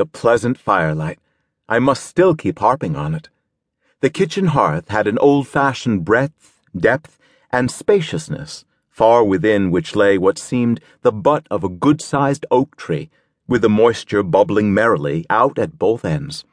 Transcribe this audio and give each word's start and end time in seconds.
The 0.00 0.06
pleasant 0.06 0.56
firelight. 0.56 1.18
I 1.68 1.78
must 1.78 2.06
still 2.06 2.34
keep 2.34 2.60
harping 2.60 2.96
on 2.96 3.14
it. 3.14 3.28
The 4.00 4.08
kitchen 4.08 4.46
hearth 4.46 4.88
had 4.88 5.06
an 5.06 5.18
old 5.18 5.46
fashioned 5.46 6.06
breadth, 6.06 6.62
depth, 6.74 7.18
and 7.52 7.70
spaciousness, 7.70 8.64
far 8.88 9.22
within 9.22 9.70
which 9.70 9.94
lay 9.94 10.16
what 10.16 10.38
seemed 10.38 10.80
the 11.02 11.12
butt 11.12 11.46
of 11.50 11.64
a 11.64 11.68
good 11.68 12.00
sized 12.00 12.46
oak 12.50 12.76
tree, 12.78 13.10
with 13.46 13.60
the 13.60 13.68
moisture 13.68 14.22
bubbling 14.22 14.72
merrily 14.72 15.26
out 15.28 15.58
at 15.58 15.78
both 15.78 16.06
ends. 16.06 16.46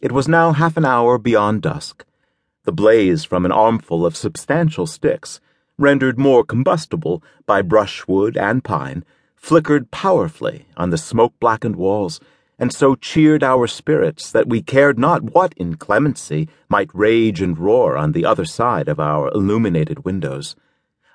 It 0.00 0.12
was 0.12 0.26
now 0.26 0.52
half 0.52 0.78
an 0.78 0.86
hour 0.86 1.18
beyond 1.18 1.60
dusk. 1.60 2.06
The 2.64 2.72
blaze 2.72 3.26
from 3.26 3.44
an 3.44 3.52
armful 3.52 4.06
of 4.06 4.16
substantial 4.16 4.86
sticks, 4.86 5.38
rendered 5.76 6.18
more 6.18 6.44
combustible 6.44 7.22
by 7.44 7.60
brushwood 7.60 8.38
and 8.38 8.64
pine, 8.64 9.04
flickered 9.36 9.90
powerfully 9.90 10.64
on 10.78 10.88
the 10.88 10.96
smoke 10.96 11.34
blackened 11.40 11.76
walls, 11.76 12.20
and 12.60 12.74
so 12.74 12.94
cheered 12.94 13.42
our 13.42 13.66
spirits 13.66 14.30
that 14.30 14.46
we 14.46 14.60
cared 14.60 14.98
not 14.98 15.22
what 15.22 15.54
inclemency 15.56 16.46
might 16.68 16.94
rage 16.94 17.40
and 17.40 17.58
roar 17.58 17.96
on 17.96 18.12
the 18.12 18.26
other 18.26 18.44
side 18.44 18.86
of 18.86 19.00
our 19.00 19.28
illuminated 19.28 20.04
windows. 20.04 20.54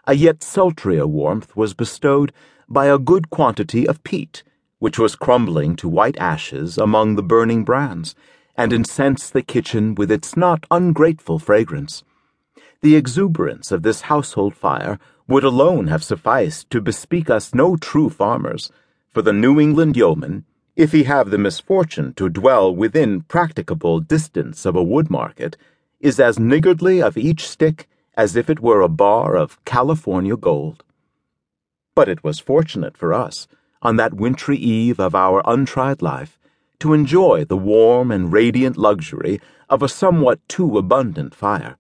A 0.08 0.16
yet 0.16 0.44
sultrier 0.44 1.06
warmth 1.06 1.56
was 1.56 1.76
bestowed 1.76 2.34
by 2.68 2.88
a 2.88 2.98
good 2.98 3.30
quantity 3.30 3.88
of 3.88 4.04
peat, 4.04 4.42
which 4.80 4.98
was 4.98 5.16
crumbling 5.16 5.76
to 5.76 5.88
white 5.88 6.18
ashes 6.18 6.80
among 6.80 7.16
the 7.16 7.24
burning 7.24 7.64
brands, 7.64 8.16
and 8.58 8.74
incensed 8.74 9.34
the 9.34 9.44
kitchen 9.44 9.94
with 9.94 10.10
its 10.12 10.36
not 10.36 10.66
ungrateful 10.72 11.38
fragrance. 11.38 12.04
The 12.82 12.96
exuberance 12.96 13.72
of 13.72 13.84
this 13.84 14.02
household 14.02 14.56
fire 14.56 14.98
would 15.28 15.44
alone 15.44 15.88
have 15.88 16.04
sufficed 16.04 16.72
to 16.72 16.82
bespeak 16.82 17.30
us 17.30 17.54
no 17.54 17.76
true 17.76 18.10
farmers, 18.10 18.72
for 19.12 19.22
the 19.22 19.34
New 19.34 19.60
England 19.60 19.96
yeoman, 19.96 20.46
if 20.76 20.92
he 20.92 21.04
have 21.04 21.30
the 21.30 21.38
misfortune 21.38 22.14
to 22.14 22.30
dwell 22.30 22.76
within 22.76 23.22
practicable 23.22 24.00
distance 24.02 24.66
of 24.66 24.76
a 24.76 24.84
wood 24.84 25.10
market, 25.10 25.56
is 26.02 26.20
as 26.20 26.38
niggardly 26.38 27.02
of 27.02 27.18
each 27.18 27.48
stick 27.48 27.88
as 28.18 28.36
if 28.36 28.50
it 28.50 28.60
were 28.60 28.82
a 28.82 28.90
bar 28.90 29.36
of 29.36 29.64
California 29.66 30.36
gold. 30.36 30.84
But 31.96 32.10
it 32.10 32.24
was 32.24 32.40
fortunate 32.40 32.98
for 32.98 33.14
us, 33.14 33.48
on 33.82 33.96
that 33.96 34.14
wintry 34.14 34.58
eve 34.58 35.00
of 35.00 35.16
our 35.16 35.42
untried 35.46 36.02
life, 36.02 36.38
to 36.80 36.94
enjoy 36.94 37.46
the 37.46 37.58
warm 37.58 38.12
and 38.12 38.34
radiant 38.34 38.78
luxury 38.78 39.40
of 39.70 39.82
a 39.82 39.90
somewhat 39.90 40.40
too 40.50 40.78
abundant 40.78 41.34
fire. 41.34 41.78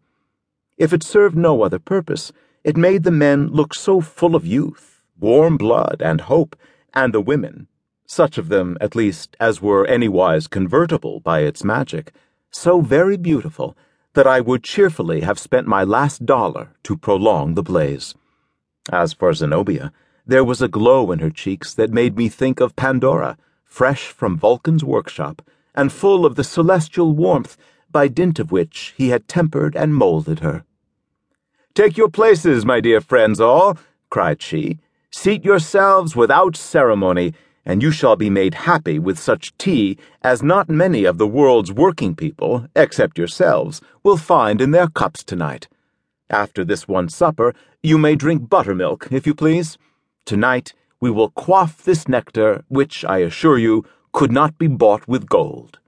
If 0.77 0.93
it 0.93 1.03
served 1.03 1.35
no 1.35 1.63
other 1.63 1.79
purpose, 1.79 2.31
it 2.63 2.77
made 2.77 3.03
the 3.03 3.11
men 3.11 3.47
look 3.47 3.73
so 3.73 4.01
full 4.01 4.35
of 4.35 4.45
youth, 4.45 5.01
warm 5.19 5.57
blood, 5.57 6.01
and 6.03 6.21
hope, 6.21 6.55
and 6.93 7.13
the 7.13 7.21
women, 7.21 7.67
such 8.05 8.37
of 8.37 8.49
them, 8.49 8.77
at 8.79 8.95
least, 8.95 9.35
as 9.39 9.61
were 9.61 9.85
anywise 9.85 10.47
convertible 10.47 11.19
by 11.19 11.39
its 11.39 11.63
magic, 11.63 12.11
so 12.51 12.81
very 12.81 13.17
beautiful 13.17 13.75
that 14.13 14.27
I 14.27 14.39
would 14.39 14.63
cheerfully 14.63 15.21
have 15.21 15.39
spent 15.39 15.67
my 15.67 15.83
last 15.83 16.25
dollar 16.25 16.69
to 16.83 16.95
prolong 16.95 17.53
the 17.53 17.63
blaze. 17.63 18.15
As 18.91 19.13
for 19.13 19.33
Zenobia, 19.33 19.91
there 20.25 20.43
was 20.43 20.61
a 20.61 20.67
glow 20.67 21.11
in 21.11 21.19
her 21.19 21.29
cheeks 21.29 21.73
that 21.73 21.91
made 21.91 22.17
me 22.17 22.29
think 22.29 22.59
of 22.59 22.75
Pandora, 22.75 23.37
fresh 23.63 24.07
from 24.07 24.37
Vulcan's 24.37 24.83
workshop, 24.83 25.41
and 25.75 25.91
full 25.91 26.25
of 26.25 26.35
the 26.35 26.43
celestial 26.43 27.13
warmth 27.13 27.57
by 27.91 28.07
dint 28.07 28.39
of 28.39 28.51
which 28.51 28.93
he 28.97 29.09
had 29.09 29.27
tempered 29.27 29.75
and 29.75 29.95
moulded 29.95 30.39
her. 30.39 30.63
Take 31.73 31.97
your 31.97 32.09
places, 32.09 32.65
my 32.65 32.79
dear 32.79 33.01
friends 33.01 33.41
all, 33.41 33.77
cried 34.09 34.41
she. 34.41 34.79
Seat 35.11 35.43
yourselves 35.43 36.15
without 36.15 36.55
ceremony, 36.55 37.33
and 37.65 37.81
you 37.81 37.91
shall 37.91 38.15
be 38.15 38.29
made 38.29 38.53
happy 38.53 38.99
with 38.99 39.17
such 39.17 39.57
tea 39.57 39.97
as 40.21 40.43
not 40.43 40.69
many 40.69 41.03
of 41.03 41.17
the 41.17 41.27
world's 41.27 41.71
working 41.71 42.15
people, 42.15 42.67
except 42.75 43.17
yourselves, 43.17 43.81
will 44.03 44.17
find 44.17 44.61
in 44.61 44.71
their 44.71 44.87
cups 44.87 45.23
tonight. 45.23 45.67
After 46.29 46.63
this 46.63 46.87
one 46.87 47.09
supper, 47.09 47.53
you 47.81 47.97
may 47.97 48.15
drink 48.15 48.49
buttermilk, 48.49 49.07
if 49.11 49.25
you 49.25 49.33
please. 49.33 49.77
Tonight, 50.25 50.73
we 50.99 51.09
will 51.09 51.29
quaff 51.29 51.83
this 51.83 52.07
nectar, 52.07 52.63
which, 52.67 53.03
I 53.05 53.19
assure 53.19 53.57
you, 53.57 53.85
could 54.11 54.31
not 54.31 54.57
be 54.57 54.67
bought 54.67 55.07
with 55.07 55.27
gold. 55.27 55.79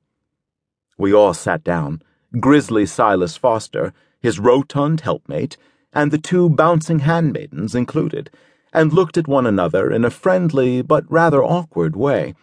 We 0.97 1.13
all 1.13 1.33
sat 1.33 1.63
down, 1.63 2.01
Grizzly 2.39 2.85
Silas 2.85 3.37
Foster, 3.37 3.93
his 4.19 4.39
rotund 4.39 5.01
helpmate, 5.01 5.57
and 5.93 6.11
the 6.11 6.17
two 6.17 6.49
bouncing 6.49 6.99
handmaidens 6.99 7.73
included, 7.73 8.29
and 8.73 8.93
looked 8.93 9.17
at 9.17 9.27
one 9.27 9.45
another 9.45 9.91
in 9.91 10.05
a 10.05 10.09
friendly 10.09 10.81
but 10.81 11.09
rather 11.09 11.43
awkward 11.43 11.95
way. 11.95 12.35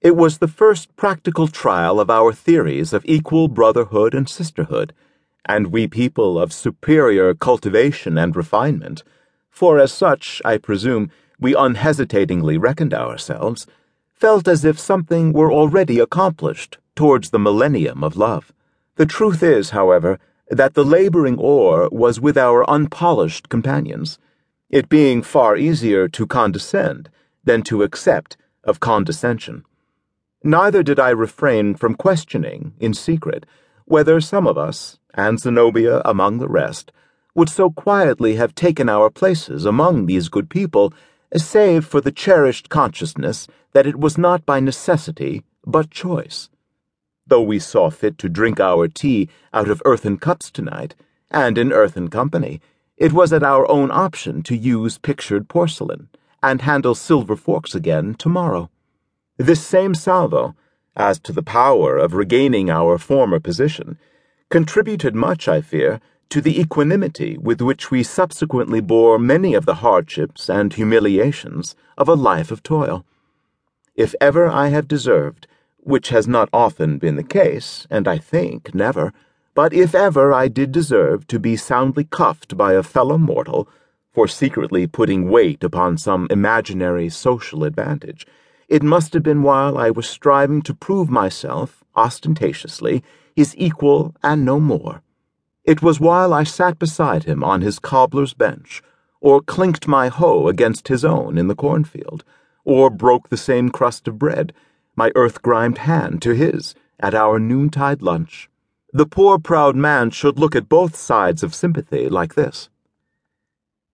It 0.00 0.16
was 0.16 0.38
the 0.38 0.48
first 0.48 0.94
practical 0.96 1.48
trial 1.48 1.98
of 1.98 2.08
our 2.10 2.32
theories 2.32 2.92
of 2.92 3.04
equal 3.04 3.48
brotherhood 3.48 4.14
and 4.14 4.28
sisterhood, 4.28 4.94
and 5.44 5.68
we 5.68 5.88
people 5.88 6.38
of 6.38 6.52
superior 6.52 7.34
cultivation 7.34 8.16
and 8.16 8.36
refinement, 8.36 9.02
for 9.50 9.80
as 9.80 9.92
such, 9.92 10.40
I 10.44 10.58
presume, 10.58 11.10
we 11.40 11.54
unhesitatingly 11.54 12.58
reckoned 12.58 12.94
ourselves, 12.94 13.66
felt 14.14 14.46
as 14.46 14.64
if 14.64 14.78
something 14.78 15.32
were 15.32 15.52
already 15.52 15.98
accomplished 15.98 16.78
towards 16.94 17.30
the 17.30 17.38
millennium 17.38 18.04
of 18.04 18.16
love. 18.16 18.52
The 18.96 19.06
truth 19.06 19.42
is, 19.42 19.70
however, 19.70 20.20
that 20.48 20.74
the 20.74 20.84
laboring 20.84 21.38
oar 21.38 21.88
was 21.90 22.20
with 22.20 22.36
our 22.36 22.68
unpolished 22.70 23.48
companions, 23.48 24.18
it 24.70 24.88
being 24.88 25.22
far 25.22 25.56
easier 25.56 26.08
to 26.08 26.26
condescend 26.26 27.10
than 27.44 27.62
to 27.62 27.82
accept 27.82 28.36
of 28.64 28.80
condescension. 28.80 29.64
Neither 30.42 30.82
did 30.82 31.00
I 31.00 31.10
refrain 31.10 31.74
from 31.74 31.94
questioning, 31.94 32.74
in 32.78 32.94
secret, 32.94 33.46
whether 33.86 34.20
some 34.20 34.46
of 34.46 34.58
us, 34.58 34.98
and 35.14 35.40
Zenobia 35.40 36.02
among 36.04 36.38
the 36.38 36.48
rest, 36.48 36.92
would 37.34 37.48
so 37.48 37.70
quietly 37.70 38.36
have 38.36 38.54
taken 38.54 38.88
our 38.88 39.10
places 39.10 39.64
among 39.64 40.06
these 40.06 40.28
good 40.28 40.50
people, 40.50 40.92
save 41.36 41.84
for 41.84 42.00
the 42.00 42.12
cherished 42.12 42.68
consciousness 42.68 43.46
that 43.72 43.86
it 43.86 43.98
was 43.98 44.18
not 44.18 44.44
by 44.46 44.60
necessity, 44.60 45.44
but 45.64 45.90
choice 45.90 46.50
though 47.28 47.42
we 47.42 47.58
saw 47.58 47.90
fit 47.90 48.18
to 48.18 48.28
drink 48.28 48.58
our 48.58 48.88
tea 48.88 49.28
out 49.52 49.68
of 49.68 49.82
earthen 49.84 50.16
cups 50.16 50.50
tonight, 50.50 50.94
and 51.30 51.58
in 51.58 51.72
earthen 51.72 52.08
company, 52.08 52.60
it 52.98 53.12
was 53.12 53.32
at 53.32 53.42
our 53.42 53.70
own 53.70 53.90
option 53.90 54.42
to 54.42 54.56
use 54.56 54.98
pictured 54.98 55.48
porcelain 55.48 56.08
and 56.42 56.62
handle 56.62 56.94
silver 56.94 57.36
forks 57.36 57.74
again 57.74 58.14
tomorrow. 58.14 58.68
This 59.36 59.64
same 59.64 59.94
salvo, 59.94 60.56
as 60.96 61.20
to 61.20 61.32
the 61.32 61.42
power 61.42 61.96
of 61.96 62.12
regaining 62.12 62.68
our 62.68 62.98
former 62.98 63.38
position, 63.38 63.98
contributed 64.50 65.14
much, 65.14 65.46
I 65.46 65.60
fear, 65.60 66.00
to 66.30 66.40
the 66.40 66.60
equanimity 66.60 67.38
with 67.38 67.60
which 67.60 67.90
we 67.90 68.02
subsequently 68.02 68.80
bore 68.80 69.18
many 69.18 69.54
of 69.54 69.64
the 69.64 69.76
hardships 69.76 70.50
and 70.50 70.72
humiliations 70.72 71.76
of 71.96 72.08
a 72.08 72.14
life 72.14 72.50
of 72.50 72.62
toil. 72.62 73.04
If 73.94 74.14
ever 74.20 74.48
I 74.48 74.68
have 74.68 74.88
deserved 74.88 75.46
which 75.78 76.10
has 76.10 76.28
not 76.28 76.50
often 76.52 76.98
been 76.98 77.16
the 77.16 77.22
case, 77.22 77.86
and 77.88 78.06
I 78.06 78.18
think 78.18 78.74
never, 78.74 79.12
but 79.58 79.72
if 79.72 79.92
ever 79.92 80.32
I 80.32 80.46
did 80.46 80.70
deserve 80.70 81.26
to 81.26 81.40
be 81.40 81.56
soundly 81.56 82.04
cuffed 82.04 82.56
by 82.56 82.74
a 82.74 82.82
fellow 82.84 83.18
mortal 83.18 83.68
for 84.12 84.28
secretly 84.28 84.86
putting 84.86 85.28
weight 85.28 85.64
upon 85.64 85.98
some 85.98 86.28
imaginary 86.30 87.08
social 87.08 87.64
advantage, 87.64 88.24
it 88.68 88.84
must 88.84 89.14
have 89.14 89.24
been 89.24 89.42
while 89.42 89.76
I 89.76 89.90
was 89.90 90.08
striving 90.08 90.62
to 90.62 90.72
prove 90.72 91.10
myself, 91.10 91.82
ostentatiously, 91.96 93.02
his 93.34 93.52
equal 93.56 94.14
and 94.22 94.44
no 94.44 94.60
more. 94.60 95.02
It 95.64 95.82
was 95.82 95.98
while 95.98 96.32
I 96.32 96.44
sat 96.44 96.78
beside 96.78 97.24
him 97.24 97.42
on 97.42 97.60
his 97.60 97.80
cobbler's 97.80 98.34
bench, 98.34 98.80
or 99.20 99.40
clinked 99.40 99.88
my 99.88 100.06
hoe 100.06 100.46
against 100.46 100.86
his 100.86 101.04
own 101.04 101.36
in 101.36 101.48
the 101.48 101.56
cornfield, 101.56 102.22
or 102.64 102.90
broke 102.90 103.28
the 103.28 103.36
same 103.36 103.70
crust 103.70 104.06
of 104.06 104.20
bread 104.20 104.52
my 104.94 105.10
earth 105.16 105.42
grimed 105.42 105.78
hand 105.78 106.22
to 106.22 106.36
his 106.36 106.76
at 107.00 107.12
our 107.12 107.40
noontide 107.40 108.02
lunch. 108.02 108.48
The 108.92 109.06
poor 109.06 109.38
proud 109.38 109.76
man 109.76 110.10
should 110.10 110.38
look 110.38 110.56
at 110.56 110.68
both 110.68 110.96
sides 110.96 111.42
of 111.42 111.54
sympathy 111.54 112.08
like 112.08 112.34
this. 112.34 112.70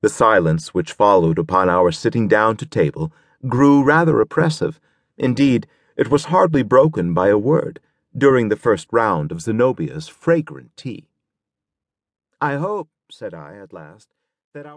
The 0.02 0.08
silence 0.08 0.73
which 0.73 0.93
followed 0.93 1.38
upon 1.38 1.69
our 1.69 1.91
sitting 1.91 2.29
down 2.29 2.56
to 2.58 2.67
table 2.67 3.12
grew 3.49 3.82
rather 3.82 4.20
oppressive. 4.20 4.79
Indeed, 5.19 5.67
it 5.96 6.11
was 6.11 6.26
hardly 6.26 6.62
broken 6.62 7.12
by 7.12 7.29
a 7.29 7.38
word 7.38 7.81
during 8.17 8.49
the 8.49 8.56
first 8.56 8.87
round 8.93 9.32
of 9.32 9.41
Zenobia's 9.41 10.06
fragrant 10.06 10.76
tea. 10.76 11.08
I 12.41 12.55
hope, 12.55 12.88
said 13.11 13.35
I 13.35 13.56
at 13.56 13.73
last, 13.73 14.11